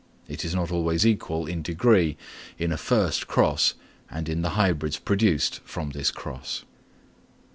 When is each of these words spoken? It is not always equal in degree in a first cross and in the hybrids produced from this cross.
It 0.27 0.43
is 0.43 0.55
not 0.55 0.71
always 0.71 1.05
equal 1.05 1.45
in 1.45 1.61
degree 1.61 2.17
in 2.57 2.71
a 2.71 2.77
first 2.77 3.27
cross 3.27 3.75
and 4.09 4.27
in 4.27 4.41
the 4.41 4.49
hybrids 4.57 4.97
produced 4.97 5.59
from 5.59 5.91
this 5.91 6.09
cross. 6.09 6.65